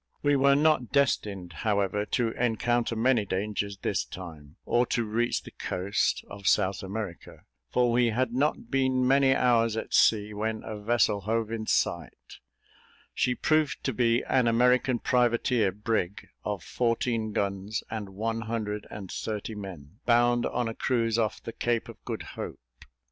[0.23, 5.51] We were not destined, however, to encounter many dangers this time, or to reach the
[5.51, 10.79] coast of South America: for we had not been many hours at sea, when a
[10.79, 12.39] vessel hove in sight;
[13.13, 19.11] she proved to be an American privateer brig, of fourteen guns and one hundred and
[19.11, 22.59] thirty men, bound on a cruise off the Cape of Good Hope.